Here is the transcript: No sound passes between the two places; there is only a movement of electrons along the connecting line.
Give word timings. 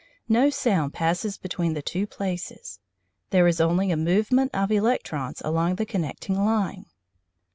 No 0.27 0.49
sound 0.49 0.95
passes 0.95 1.37
between 1.37 1.75
the 1.75 1.83
two 1.83 2.07
places; 2.07 2.79
there 3.29 3.45
is 3.47 3.61
only 3.61 3.91
a 3.91 3.95
movement 3.97 4.49
of 4.51 4.71
electrons 4.71 5.43
along 5.45 5.75
the 5.75 5.85
connecting 5.85 6.43
line. 6.43 6.87